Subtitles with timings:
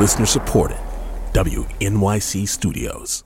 [0.00, 0.78] Listener supported.
[1.34, 3.22] WNYC Studios.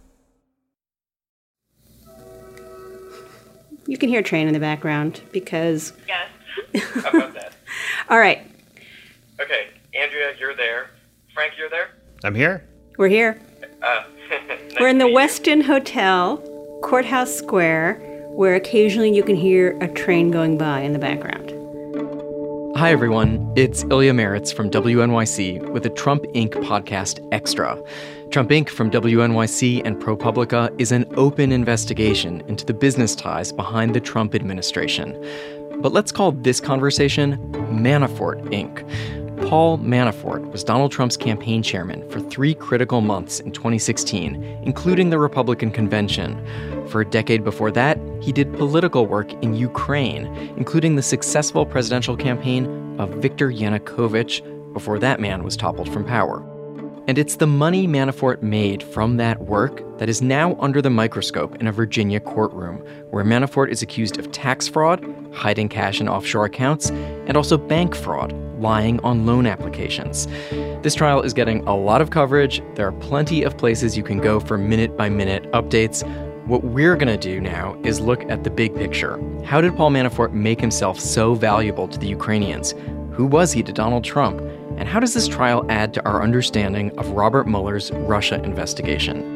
[3.86, 5.92] You can hear a train in the background because.
[6.08, 6.28] Yes.
[7.04, 7.52] How about that?
[8.08, 8.44] All right,
[9.40, 10.90] Okay, Andrea, you're there.
[11.32, 11.90] Frank, you're there.
[12.24, 12.64] I'm here.
[12.98, 13.40] we're here.
[13.80, 15.16] Uh, nice We're in the meet you.
[15.16, 16.38] Westin Hotel,
[16.82, 17.94] Courthouse Square,
[18.30, 21.43] where occasionally you can hear a train going by in the background.
[22.76, 23.52] Hi, everyone.
[23.54, 26.54] It's Ilya Marritz from WNYC with the Trump Inc.
[26.54, 27.80] podcast Extra.
[28.32, 28.68] Trump Inc.
[28.68, 34.34] from WNYC and ProPublica is an open investigation into the business ties behind the Trump
[34.34, 35.16] administration.
[35.78, 37.38] But let's call this conversation
[37.70, 38.82] Manafort Inc.
[39.42, 45.18] Paul Manafort was Donald Trump's campaign chairman for three critical months in 2016, including the
[45.18, 46.42] Republican convention.
[46.88, 50.26] For a decade before that, he did political work in Ukraine,
[50.56, 56.42] including the successful presidential campaign of Viktor Yanukovych before that man was toppled from power.
[57.06, 61.56] And it's the money Manafort made from that work that is now under the microscope
[61.56, 62.78] in a Virginia courtroom,
[63.10, 65.04] where Manafort is accused of tax fraud,
[65.34, 66.88] hiding cash in offshore accounts,
[67.26, 68.32] and also bank fraud,
[68.64, 70.26] lying on loan applications.
[70.82, 72.62] This trial is getting a lot of coverage.
[72.74, 76.02] There are plenty of places you can go for minute by minute updates.
[76.46, 79.20] What we're going to do now is look at the big picture.
[79.44, 82.74] How did Paul Manafort make himself so valuable to the Ukrainians?
[83.12, 84.40] Who was he to Donald Trump?
[84.78, 89.33] And how does this trial add to our understanding of Robert Mueller's Russia investigation?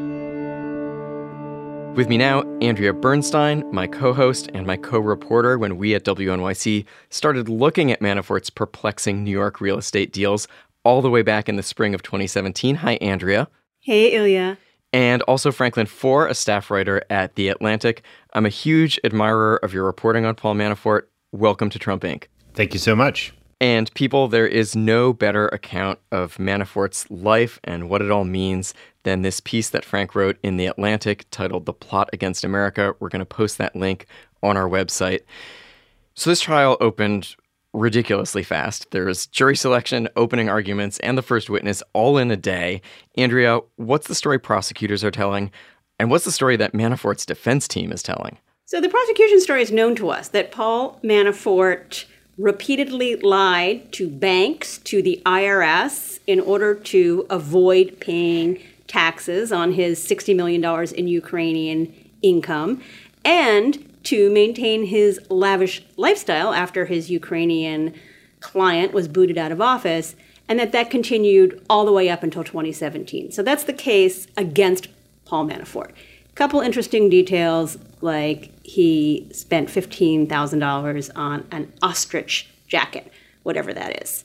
[1.99, 6.05] With me now, Andrea Bernstein, my co host and my co reporter when we at
[6.05, 10.47] WNYC started looking at Manafort's perplexing New York real estate deals
[10.85, 12.75] all the way back in the spring of 2017.
[12.75, 13.49] Hi, Andrea.
[13.81, 14.57] Hey, Ilya.
[14.93, 18.03] And also Franklin Foer, a staff writer at The Atlantic.
[18.31, 21.01] I'm a huge admirer of your reporting on Paul Manafort.
[21.33, 22.27] Welcome to Trump Inc.
[22.53, 23.33] Thank you so much.
[23.61, 28.73] And people, there is no better account of Manafort's life and what it all means
[29.03, 32.95] than this piece that Frank wrote in The Atlantic titled The Plot Against America.
[32.99, 34.05] We're going to post that link
[34.41, 35.21] on our website.
[36.13, 37.35] So this trial opened
[37.73, 38.91] ridiculously fast.
[38.91, 42.81] There was jury selection, opening arguments, and the first witness all in a day.
[43.17, 45.51] Andrea, what's the story prosecutors are telling?
[45.99, 48.37] And what's the story that Manafort's defense team is telling?
[48.65, 52.05] So, the prosecution story is known to us that Paul Manafort
[52.39, 59.99] repeatedly lied to banks, to the IRS, in order to avoid paying taxes on his
[60.07, 60.63] $60 million
[60.95, 62.81] in Ukrainian income
[63.25, 67.93] and to maintain his lavish lifestyle after his Ukrainian
[68.39, 70.15] client was booted out of office,
[70.47, 73.31] and that that continued all the way up until 2017.
[73.31, 74.87] So that's the case against
[75.25, 75.91] Paul Manafort.
[76.35, 83.11] Couple interesting details, like he spent $15,000 on an ostrich jacket,
[83.43, 84.23] whatever that is.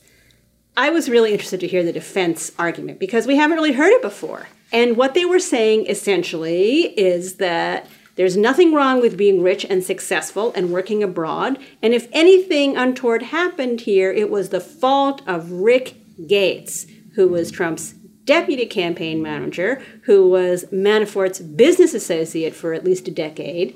[0.77, 4.01] I was really interested to hear the defense argument because we haven't really heard it
[4.01, 4.47] before.
[4.71, 9.83] And what they were saying essentially is that there's nothing wrong with being rich and
[9.83, 11.59] successful and working abroad.
[11.81, 15.95] And if anything untoward happened here, it was the fault of Rick
[16.27, 17.93] Gates, who was Trump's
[18.25, 23.75] deputy campaign manager, who was Manafort's business associate for at least a decade.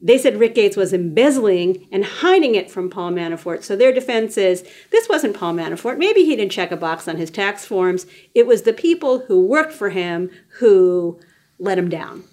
[0.00, 3.64] They said Rick Gates was embezzling and hiding it from Paul Manafort.
[3.64, 5.98] So their defense is this wasn't Paul Manafort.
[5.98, 8.06] Maybe he didn't check a box on his tax forms.
[8.34, 11.18] It was the people who worked for him who
[11.58, 12.24] let him down.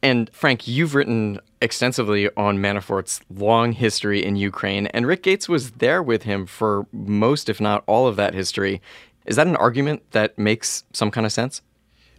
[0.00, 5.72] And Frank, you've written extensively on Manafort's long history in Ukraine, and Rick Gates was
[5.72, 8.80] there with him for most, if not all, of that history.
[9.28, 11.60] Is that an argument that makes some kind of sense?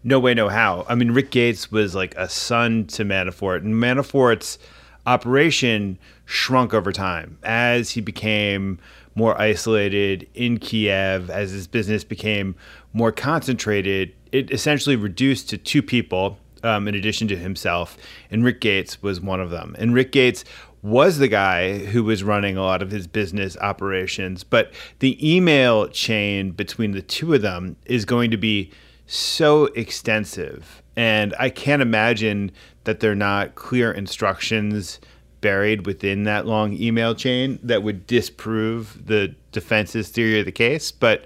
[0.04, 0.86] No way, no how.
[0.88, 4.60] I mean, Rick Gates was like a son to Manafort, and Manafort's
[5.08, 8.80] operation shrunk over time as he became
[9.16, 12.56] more isolated in Kiev, as his business became
[12.94, 14.14] more concentrated.
[14.32, 17.98] It essentially reduced to two people um, in addition to himself,
[18.30, 19.76] and Rick Gates was one of them.
[19.80, 20.46] And Rick Gates
[20.82, 25.88] was the guy who was running a lot of his business operations, but the email
[25.88, 28.72] chain between the two of them is going to be
[29.06, 30.82] so extensive.
[30.96, 32.52] And I can't imagine
[32.84, 35.00] that they're not clear instructions
[35.42, 40.92] buried within that long email chain that would disprove the defense's theory of the case,
[40.92, 41.26] but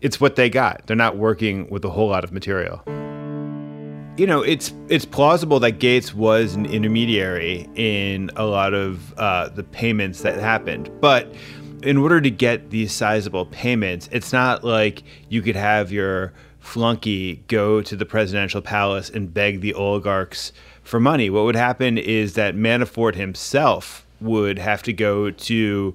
[0.00, 0.86] it's what they got.
[0.86, 2.82] They're not working with a whole lot of material
[4.16, 9.48] you know, it's it's plausible that Gates was an intermediary in a lot of uh,
[9.48, 11.32] the payments that happened, but
[11.82, 17.36] in order to get these sizable payments, it's not like you could have your flunky
[17.48, 21.28] go to the presidential palace and beg the oligarchs for money.
[21.28, 25.94] What would happen is that Manafort himself would have to go to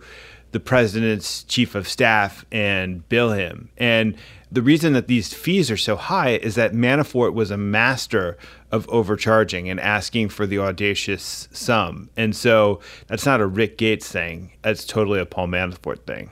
[0.58, 3.70] the president's chief of staff and bill him.
[3.78, 4.16] And
[4.52, 8.40] the reason that these fees are so high is that Manafort was a master
[8.72, 12.10] of overcharging and asking for the audacious sum.
[12.18, 14.52] And so that's not a Rick Gates thing.
[14.64, 16.32] That's totally a Paul Manafort thing.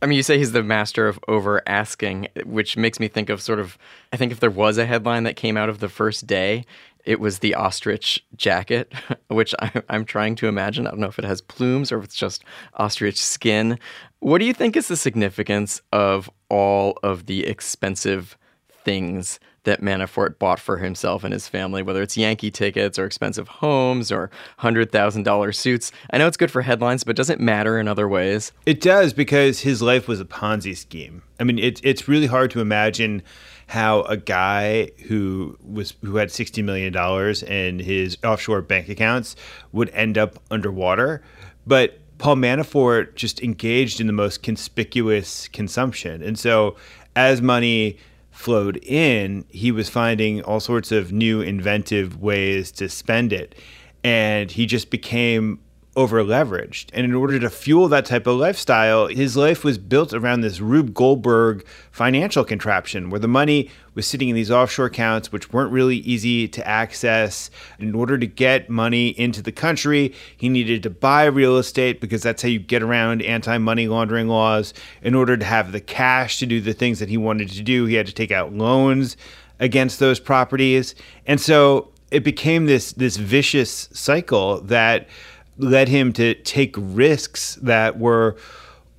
[0.00, 3.42] I mean, you say he's the master of over asking, which makes me think of
[3.42, 3.76] sort of.
[4.14, 6.64] I think if there was a headline that came out of the first day,
[7.04, 8.92] it was the ostrich jacket,
[9.28, 10.86] which I, am trying to imagine.
[10.86, 13.78] I don't know if it has plumes or if it's just ostrich skin.
[14.20, 18.36] What do you think is the significance of all of the expensive
[18.84, 23.48] things that Manafort bought for himself and his family, whether it's Yankee tickets or expensive
[23.48, 24.30] homes or
[24.60, 25.92] $100,000 suits.
[26.10, 28.52] I know it's good for headlines, but does it matter in other ways?
[28.64, 31.22] It does because his life was a Ponzi scheme.
[31.38, 33.22] I mean, it, it's really hard to imagine
[33.68, 39.36] how a guy who was who had 60 million dollars in his offshore bank accounts
[39.72, 41.22] would end up underwater
[41.66, 46.76] but Paul Manafort just engaged in the most conspicuous consumption and so
[47.14, 47.98] as money
[48.38, 53.56] flowed in, he was finding all sorts of new inventive ways to spend it.
[54.04, 55.58] And he just became
[55.98, 56.90] over leveraged.
[56.92, 60.60] And in order to fuel that type of lifestyle, his life was built around this
[60.60, 65.72] Rube Goldberg financial contraption where the money was sitting in these offshore accounts, which weren't
[65.72, 67.50] really easy to access.
[67.80, 72.22] In order to get money into the country, he needed to buy real estate because
[72.22, 74.74] that's how you get around anti money laundering laws.
[75.02, 77.86] In order to have the cash to do the things that he wanted to do,
[77.86, 79.16] he had to take out loans
[79.58, 80.94] against those properties.
[81.26, 85.08] And so it became this this vicious cycle that
[85.58, 88.36] led him to take risks that were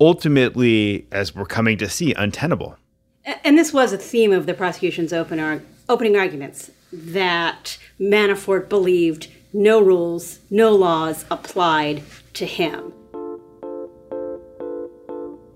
[0.00, 2.76] ultimately, as we're coming to see, untenable.
[3.44, 9.28] And this was a theme of the prosecution's open ar- opening arguments that Manafort believed
[9.52, 12.02] no rules, no laws applied
[12.34, 12.92] to him.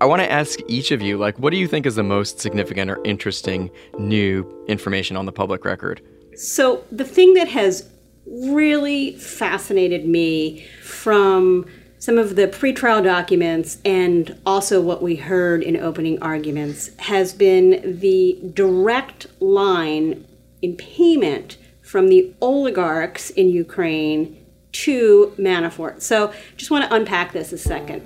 [0.01, 2.39] I want to ask each of you, like, what do you think is the most
[2.39, 6.01] significant or interesting new information on the public record?
[6.35, 7.89] So, the thing that has
[8.25, 11.65] really fascinated me from
[11.99, 17.99] some of the pretrial documents and also what we heard in opening arguments has been
[17.99, 20.25] the direct line
[20.61, 26.01] in payment from the oligarchs in Ukraine to Manafort.
[26.01, 28.01] So, just want to unpack this a second.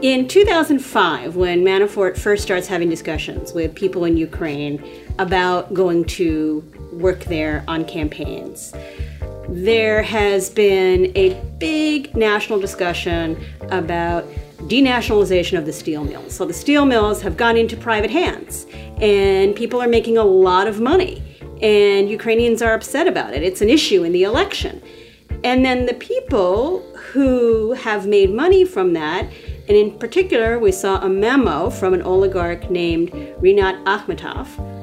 [0.00, 4.78] In 2005, when Manafort first starts having discussions with people in Ukraine
[5.18, 6.62] about going to
[6.92, 8.72] work there on campaigns,
[9.48, 14.24] there has been a big national discussion about
[14.62, 16.34] denationalization of the steel mills.
[16.34, 18.66] So the steel mills have gone into private hands,
[19.00, 21.22] and people are making a lot of money,
[21.62, 23.42] and Ukrainians are upset about it.
[23.42, 24.82] It's an issue in the election.
[25.44, 26.80] And then the people
[27.12, 29.30] who have made money from that
[29.68, 33.12] and in particular, we saw a memo from an oligarch named
[33.42, 34.77] Rinat Akhmetov.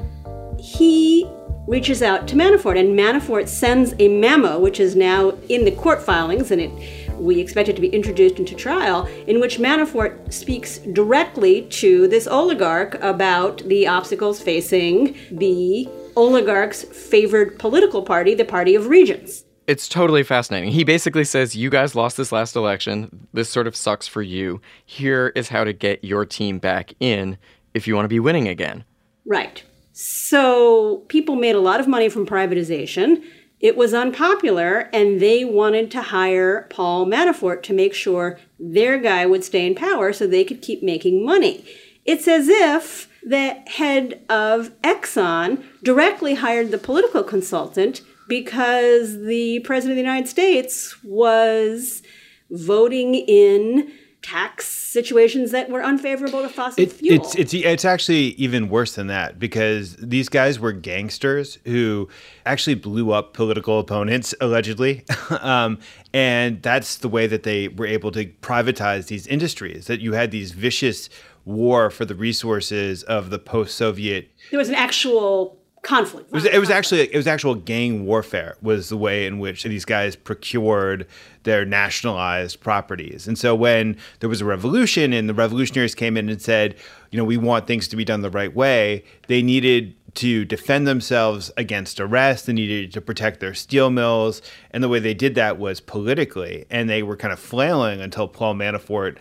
[0.66, 1.24] He
[1.68, 6.02] reaches out to Manafort, and Manafort sends a memo, which is now in the court
[6.02, 6.72] filings, and it
[7.20, 12.26] we expect it to be introduced into trial, in which Manafort speaks directly to this
[12.26, 19.44] oligarch about the obstacles facing the oligarch's favored political party, the Party of Regions.
[19.68, 20.72] It's totally fascinating.
[20.72, 23.28] He basically says, You guys lost this last election.
[23.32, 24.60] This sort of sucks for you.
[24.84, 27.38] Here is how to get your team back in
[27.72, 28.84] if you want to be winning again.
[29.24, 29.62] Right.
[29.98, 33.24] So people made a lot of money from privatization.
[33.60, 39.24] It was unpopular, and they wanted to hire Paul Manafort to make sure their guy
[39.24, 41.64] would stay in power so they could keep making money.
[42.04, 49.92] It's as if the head of Exxon directly hired the political consultant because the president
[49.92, 52.02] of the United States was
[52.50, 53.90] voting in
[54.26, 57.14] tax situations that were unfavorable to fossil it, fuel.
[57.14, 62.08] It's, it's it's actually even worse than that because these guys were gangsters who
[62.44, 65.04] actually blew up political opponents allegedly,
[65.40, 65.78] um,
[66.12, 69.86] and that's the way that they were able to privatize these industries.
[69.86, 71.08] That you had these vicious
[71.44, 74.28] war for the resources of the post-Soviet.
[74.50, 76.28] There was an actual conflict.
[76.28, 79.62] It was, it was actually it was actual gang warfare was the way in which
[79.62, 81.06] these guys procured
[81.44, 83.28] their nationalized properties.
[83.28, 86.74] And so when there was a revolution and the revolutionaries came in and said,
[87.10, 90.88] you know, we want things to be done the right way, they needed to defend
[90.88, 92.46] themselves against arrest.
[92.46, 94.42] They needed to protect their steel mills.
[94.70, 96.64] And the way they did that was politically.
[96.70, 99.18] And they were kind of flailing until Paul Manafort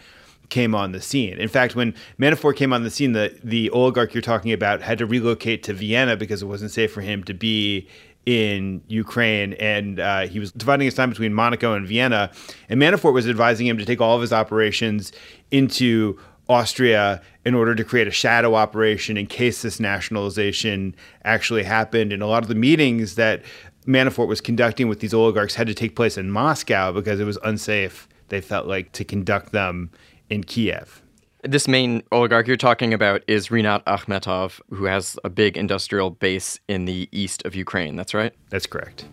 [0.49, 1.37] came on the scene.
[1.37, 4.97] In fact, when Manafort came on the scene, the the oligarch you're talking about had
[4.99, 7.87] to relocate to Vienna because it wasn't safe for him to be
[8.25, 12.31] in Ukraine, and uh, he was dividing his time between Monaco and Vienna.
[12.69, 15.11] And Manafort was advising him to take all of his operations
[15.51, 22.11] into Austria in order to create a shadow operation in case this nationalization actually happened.
[22.11, 23.43] And a lot of the meetings that
[23.85, 27.37] Manafort was conducting with these oligarchs had to take place in Moscow because it was
[27.43, 29.91] unsafe, they felt like, to conduct them
[30.29, 31.01] in Kiev.
[31.43, 36.59] This main oligarch you're talking about is Rinat Akhmetov, who has a big industrial base
[36.67, 37.95] in the east of Ukraine.
[37.95, 38.33] That's right?
[38.49, 39.05] That's correct.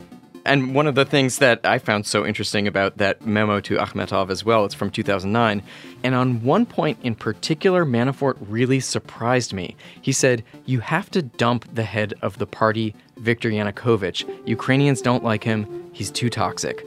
[0.45, 4.31] And one of the things that I found so interesting about that memo to Akhmetov
[4.31, 5.63] as well, it's from 2009.
[6.03, 9.77] And on one point in particular, Manafort really surprised me.
[10.01, 14.29] He said, You have to dump the head of the party, Viktor Yanukovych.
[14.47, 16.85] Ukrainians don't like him, he's too toxic.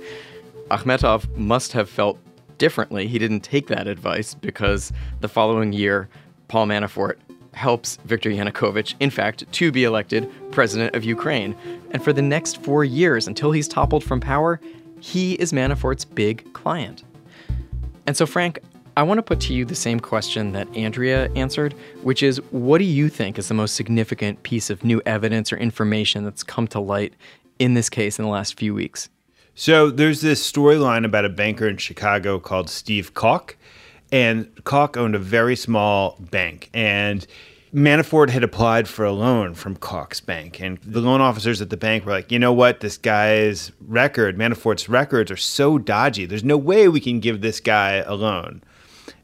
[0.70, 2.18] Akhmetov must have felt
[2.58, 3.08] differently.
[3.08, 6.10] He didn't take that advice because the following year,
[6.48, 7.18] Paul Manafort
[7.54, 11.56] helps Viktor Yanukovych, in fact, to be elected president of Ukraine.
[11.92, 14.60] And for the next four years, until he's toppled from power,
[15.00, 17.04] he is Manafort's big client.
[18.08, 18.60] And so, Frank,
[18.98, 22.78] I want to put to you the same question that Andrea answered, which is what
[22.78, 26.68] do you think is the most significant piece of new evidence or information that's come
[26.70, 27.14] to light
[27.60, 29.10] in this case in the last few weeks?
[29.56, 33.56] So, there's this storyline about a banker in Chicago called Steve Calk
[34.12, 36.70] and Calk owned a very small bank.
[36.74, 37.26] And
[37.74, 40.62] Manafort had applied for a loan from Calk's bank.
[40.62, 42.80] And the loan officers at the bank were like, you know what?
[42.80, 46.26] This guy's record, Manafort's records are so dodgy.
[46.26, 48.62] There's no way we can give this guy a loan.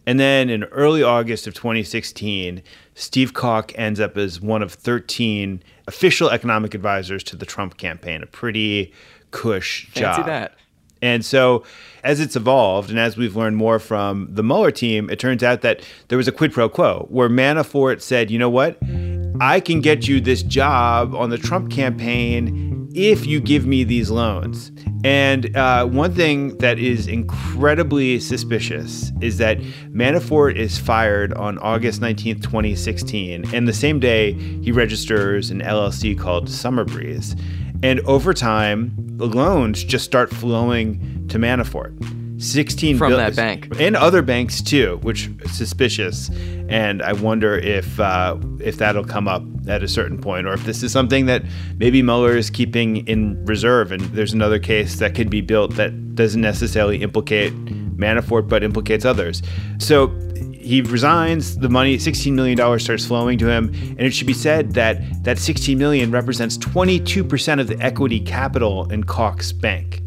[0.05, 2.63] And then in early August of 2016,
[2.95, 8.23] Steve Calk ends up as one of 13 official economic advisors to the Trump campaign,
[8.23, 8.91] a pretty
[9.31, 10.15] cush job.
[10.15, 10.55] Fancy that.
[11.01, 11.63] And so,
[12.03, 15.61] as it's evolved, and as we've learned more from the Mueller team, it turns out
[15.61, 18.77] that there was a quid pro quo where Manafort said, you know what?
[19.39, 24.11] I can get you this job on the Trump campaign if you give me these
[24.11, 24.71] loans.
[25.03, 29.57] And uh, one thing that is incredibly suspicious is that
[29.89, 33.45] Manafort is fired on August 19th, 2016.
[33.53, 37.35] And the same day, he registers an LLC called Summer Breeze.
[37.83, 41.97] And over time, the loans just start flowing to Manafort.
[42.41, 46.29] 16 from that bank and other banks too, which is suspicious.
[46.69, 50.65] And I wonder if uh, if that'll come up at a certain point, or if
[50.65, 51.43] this is something that
[51.77, 56.15] maybe Mueller is keeping in reserve, and there's another case that could be built that
[56.15, 57.53] doesn't necessarily implicate
[57.95, 59.43] Manafort but implicates others.
[59.77, 60.07] So
[60.62, 64.34] he resigns the money 16 million dollars starts flowing to him and it should be
[64.34, 70.01] said that that 16 million represents 22% of the equity capital in Calk's bank.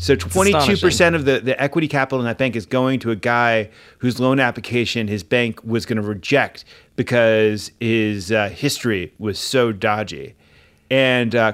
[0.00, 3.68] So 22% of the, the equity capital in that bank is going to a guy
[3.98, 6.64] whose loan application his bank was going to reject
[6.94, 10.36] because his uh, history was so dodgy.
[10.88, 11.52] And uh,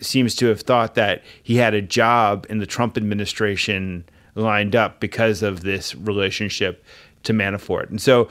[0.00, 4.04] seems to have thought that he had a job in the Trump administration
[4.34, 6.84] lined up because of this relationship
[7.24, 7.90] to Manafort.
[7.90, 8.28] And so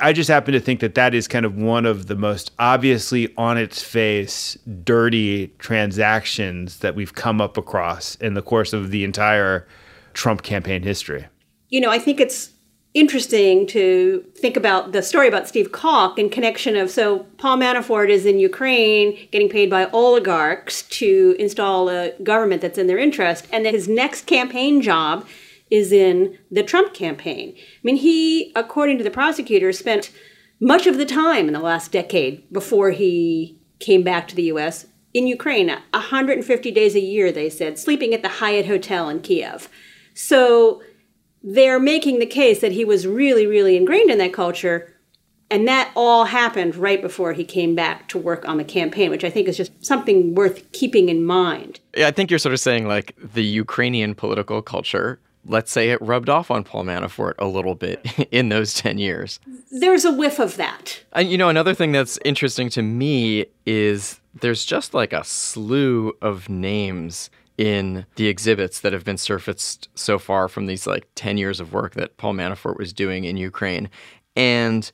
[0.00, 3.32] I just happen to think that that is kind of one of the most obviously
[3.36, 9.04] on its face dirty transactions that we've come up across in the course of the
[9.04, 9.66] entire
[10.12, 11.26] Trump campaign history.
[11.68, 12.50] You know, I think it's
[12.94, 18.10] interesting to think about the story about Steve Calk in connection of so Paul Manafort
[18.10, 23.46] is in Ukraine getting paid by oligarchs to install a government that's in their interest
[23.50, 25.26] and then his next campaign job
[25.72, 27.54] is in the Trump campaign.
[27.56, 30.12] I mean, he, according to the prosecutor, spent
[30.60, 34.84] much of the time in the last decade before he came back to the US
[35.14, 39.70] in Ukraine, 150 days a year, they said, sleeping at the Hyatt Hotel in Kiev.
[40.12, 40.82] So
[41.42, 44.94] they're making the case that he was really, really ingrained in that culture.
[45.50, 49.24] And that all happened right before he came back to work on the campaign, which
[49.24, 51.80] I think is just something worth keeping in mind.
[51.96, 56.00] Yeah, I think you're sort of saying like the Ukrainian political culture let's say it
[56.00, 59.40] rubbed off on Paul Manafort a little bit in those 10 years.
[59.70, 61.02] There's a whiff of that.
[61.12, 66.12] And you know, another thing that's interesting to me is there's just like a slew
[66.22, 71.36] of names in the exhibits that have been surfaced so far from these like 10
[71.36, 73.90] years of work that Paul Manafort was doing in Ukraine.
[74.34, 74.90] And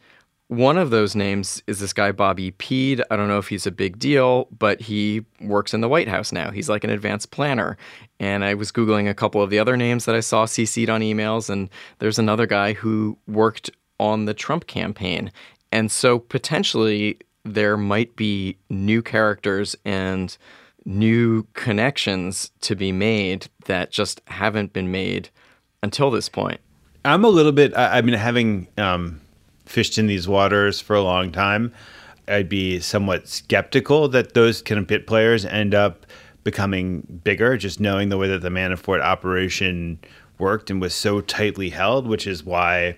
[0.49, 3.02] one of those names is this guy, Bobby Peede.
[3.11, 6.33] I don't know if he's a big deal, but he works in the White House
[6.33, 6.50] now.
[6.50, 7.76] He's like an advanced planner.
[8.19, 11.02] And I was Googling a couple of the other names that I saw CC'd on
[11.02, 15.31] emails, and there's another guy who worked on the Trump campaign.
[15.71, 20.37] And so potentially there might be new characters and
[20.87, 25.28] new connections to be made that just haven't been made
[25.83, 26.61] until this point.
[27.05, 28.67] I'm a little bit, I, I mean, having.
[28.78, 29.21] Um
[29.69, 31.73] fished in these waters for a long time.
[32.27, 36.07] I'd be somewhat skeptical that those kind of bit players end up
[36.45, 39.99] becoming bigger, just knowing the way that the Manafort operation
[40.39, 42.97] worked and was so tightly held, which is why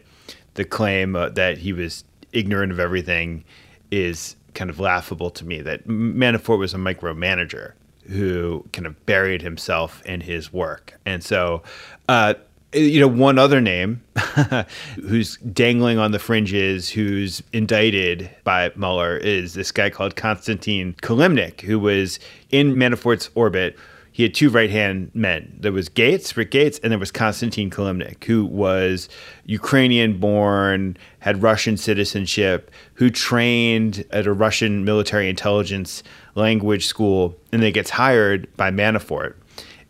[0.55, 3.45] the claim uh, that he was ignorant of everything
[3.91, 5.63] is kind of laughable to me.
[5.63, 7.73] That Manafort was a micromanager
[8.09, 10.99] who kind of buried himself in his work.
[11.07, 11.63] And so,
[12.09, 12.35] uh,
[12.73, 14.03] you know, one other name
[15.03, 21.61] who's dangling on the fringes, who's indicted by Mueller, is this guy called Konstantin Kilimnik,
[21.63, 22.19] who was
[22.51, 23.77] in Manafort's orbit.
[24.13, 25.57] He had two right hand men.
[25.61, 29.09] There was Gates, Rick Gates, and there was Konstantin Kilimnik, who was
[29.47, 36.03] Ukrainian born, had Russian citizenship, who trained at a Russian military intelligence
[36.35, 39.35] language school, and then gets hired by Manafort.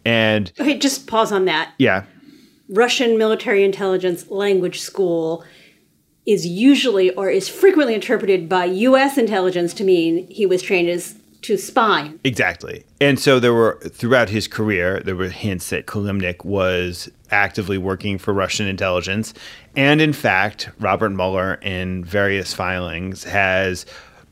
[0.04, 1.72] And Okay, just pause on that.
[1.78, 2.04] yeah,
[2.70, 5.44] Russian military intelligence language school
[6.24, 11.16] is usually or is frequently interpreted by US intelligence to mean he was trained as
[11.42, 12.12] to spy.
[12.22, 12.84] Exactly.
[13.00, 18.18] And so there were, throughout his career, there were hints that Kilimnik was actively working
[18.18, 19.32] for Russian intelligence.
[19.74, 23.86] And in fact, Robert Mueller, in various filings, has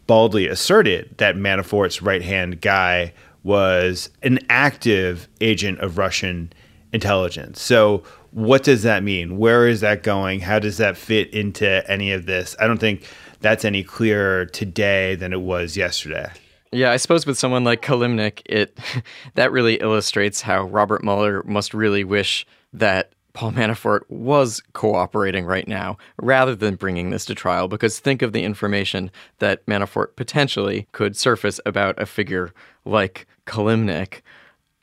[0.07, 6.53] baldly asserted that Manafort's right hand guy was an active agent of Russian
[6.93, 7.61] intelligence.
[7.61, 9.39] So, what does that mean?
[9.39, 10.41] Where is that going?
[10.41, 12.57] How does that fit into any of this?
[12.61, 13.07] I don't think
[13.41, 16.31] that's any clearer today than it was yesterday.
[16.71, 18.79] Yeah, I suppose with someone like Kilimnik, it
[19.35, 25.69] that really illustrates how Robert Mueller must really wish that Paul Manafort was cooperating right
[25.69, 30.89] now rather than bringing this to trial because think of the information that Manafort potentially
[30.93, 32.53] could surface about a figure
[32.85, 34.23] like Kilimnik.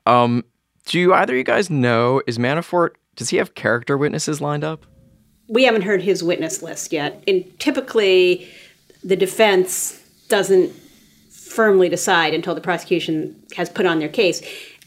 [0.05, 0.45] Um,
[0.85, 4.85] do either of you guys know is Manafort does he have character witnesses lined up?
[5.47, 7.23] We haven't heard his witness list yet.
[7.27, 8.47] And typically
[9.03, 10.71] the defense doesn't
[11.31, 14.41] firmly decide until the prosecution has put on their case.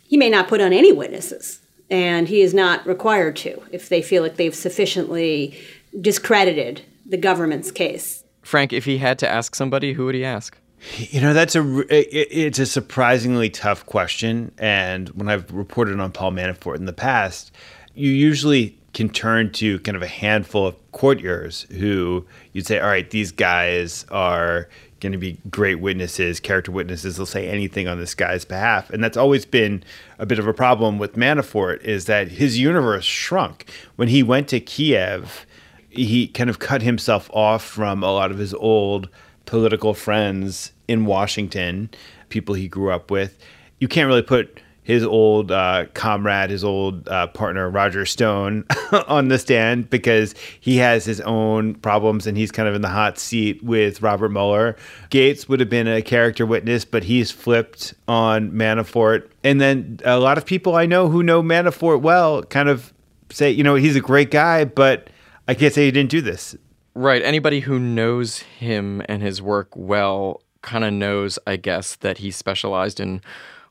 [0.08, 4.02] He may not put on any witnesses, and he is not required to if they
[4.02, 5.56] feel like they've sufficiently
[6.00, 8.25] discredited the government's case.
[8.42, 10.56] Frank, if he had to ask somebody, who would he ask?
[10.97, 15.98] You know, that's a r- it- it's a surprisingly tough question, and when I've reported
[16.00, 17.50] on Paul Manafort in the past,
[17.98, 22.88] you usually can turn to kind of a handful of courtiers who you'd say, all
[22.88, 24.68] right, these guys are
[25.00, 27.16] going to be great witnesses, character witnesses.
[27.16, 29.82] They'll say anything on this guy's behalf, and that's always been
[30.18, 34.48] a bit of a problem with Manafort is that his universe shrunk when he went
[34.48, 35.44] to Kiev.
[35.90, 39.08] He kind of cut himself off from a lot of his old
[39.46, 41.90] political friends in Washington,
[42.28, 43.38] people he grew up with.
[43.80, 48.64] You can't really put his old uh, comrade, his old uh, partner, Roger Stone,
[49.07, 52.88] on the stand because he has his own problems and he's kind of in the
[52.88, 54.77] hot seat with Robert Mueller.
[55.11, 59.29] Gates would have been a character witness, but he's flipped on Manafort.
[59.44, 62.94] And then a lot of people I know who know Manafort well kind of
[63.31, 65.11] say, you know, he's a great guy, but
[65.46, 66.57] I can't say he didn't do this.
[66.94, 67.20] Right.
[67.20, 72.31] Anybody who knows him and his work well kind of knows, I guess, that he
[72.31, 73.20] specialized in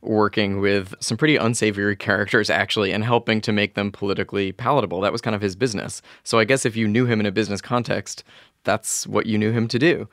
[0.01, 5.01] working with some pretty unsavory characters, actually, and helping to make them politically palatable.
[5.01, 6.01] That was kind of his business.
[6.23, 8.23] So I guess if you knew him in a business context,
[8.63, 10.07] that's what you knew him to do.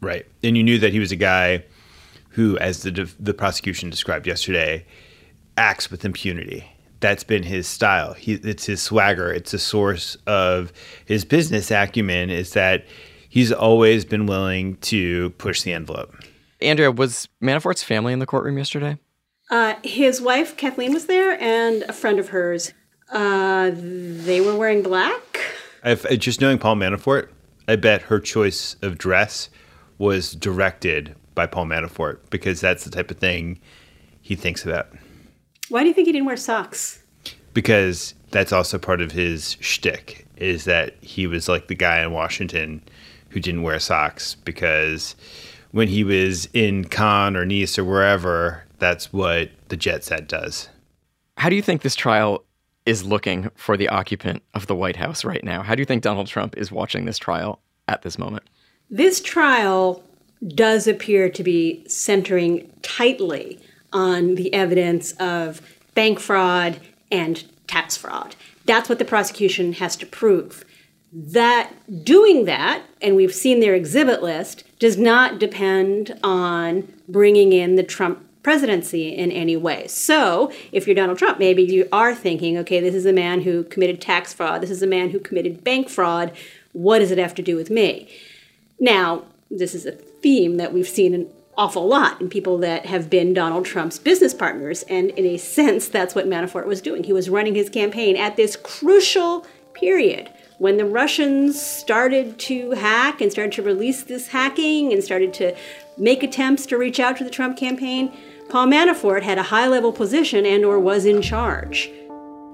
[0.00, 0.26] Right.
[0.42, 1.64] And you knew that he was a guy
[2.30, 4.84] who, as the, the prosecution described yesterday,
[5.56, 6.64] acts with impunity.
[7.00, 8.14] That's been his style.
[8.14, 9.32] He, it's his swagger.
[9.32, 10.72] It's a source of
[11.04, 12.30] his business acumen.
[12.30, 12.86] Is that
[13.28, 16.14] he's always been willing to push the envelope.
[16.60, 18.98] Andrea, was Manafort's family in the courtroom yesterday?
[19.52, 22.72] Uh, his wife, Kathleen, was there, and a friend of hers.
[23.10, 25.40] Uh, they were wearing black.
[25.84, 27.28] I've, uh, just knowing Paul Manafort,
[27.68, 29.50] I bet her choice of dress
[29.98, 33.60] was directed by Paul Manafort because that's the type of thing
[34.22, 34.88] he thinks about.
[35.68, 37.02] Why do you think he didn't wear socks?
[37.54, 42.12] because that's also part of his shtick is that he was like the guy in
[42.12, 42.82] Washington
[43.30, 45.14] who didn't wear socks because
[45.70, 50.68] when he was in Cannes or Nice or wherever, that's what the jet set does.
[51.38, 52.44] How do you think this trial
[52.84, 55.62] is looking for the occupant of the White House right now?
[55.62, 58.42] How do you think Donald Trump is watching this trial at this moment?
[58.90, 60.02] This trial
[60.48, 63.60] does appear to be centering tightly
[63.92, 65.62] on the evidence of
[65.94, 66.80] bank fraud
[67.12, 68.34] and tax fraud.
[68.64, 70.64] That's what the prosecution has to prove.
[71.12, 71.72] That
[72.04, 77.84] doing that, and we've seen their exhibit list, does not depend on bringing in the
[77.84, 79.86] Trump presidency in any way.
[79.86, 83.64] So, if you're Donald Trump, maybe you are thinking, okay, this is a man who
[83.64, 86.32] committed tax fraud, this is a man who committed bank fraud.
[86.72, 88.08] What does it have to do with me?
[88.80, 93.10] Now, this is a theme that we've seen an awful lot in people that have
[93.10, 94.82] been Donald Trump's business partners.
[94.84, 97.04] And in a sense, that's what Manafort was doing.
[97.04, 103.20] He was running his campaign at this crucial period when the Russians started to hack
[103.20, 105.54] and started to release this hacking and started to
[105.98, 108.16] make attempts to reach out to the Trump campaign.
[108.52, 111.90] Paul Manafort had a high level position and or was in charge.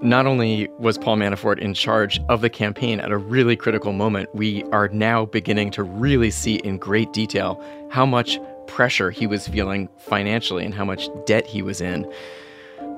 [0.00, 4.32] Not only was Paul Manafort in charge of the campaign at a really critical moment,
[4.32, 9.48] we are now beginning to really see in great detail how much pressure he was
[9.48, 12.08] feeling financially and how much debt he was in.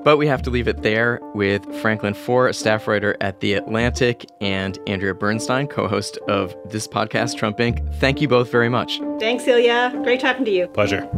[0.03, 3.55] But we have to leave it there with Franklin Foer, a staff writer at The
[3.55, 7.95] Atlantic, and Andrea Bernstein, co host of this podcast, Trump Inc.
[7.95, 8.99] Thank you both very much.
[9.19, 10.01] Thanks, Ilya.
[10.03, 10.67] Great talking to you.
[10.67, 11.09] Pleasure.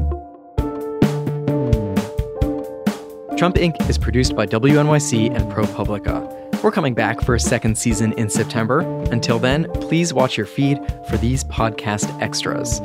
[3.44, 3.90] Trump Inc.
[3.90, 6.64] is produced by WNYC and ProPublica.
[6.64, 8.80] We're coming back for a second season in September.
[9.12, 10.80] Until then, please watch your feed
[11.10, 12.80] for these podcast extras.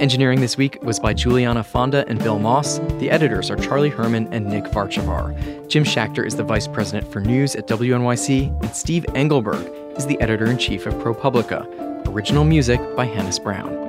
[0.00, 2.80] Engineering this week was by Juliana Fonda and Bill Moss.
[2.98, 5.68] The editors are Charlie Herman and Nick Varchaver.
[5.68, 9.64] Jim Schachter is the vice president for news at WNYC, and Steve Engelberg
[9.96, 12.08] is the editor in chief of ProPublica.
[12.08, 13.83] Original music by Hannis Brown.